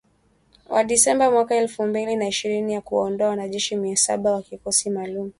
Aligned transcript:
Wa 0.69 0.83
Disemba 0.83 1.31
mwaka 1.31 1.55
elfu 1.55 1.83
mbili 1.85 2.15
na 2.15 2.27
ishirini 2.27 2.75
wa 2.75 2.81
kuwaondoa 2.81 3.29
wanajeshi 3.29 3.75
mia 3.75 3.95
saba 3.97 4.31
wa 4.31 4.41
kikosi 4.41 4.89
maalum. 4.89 5.29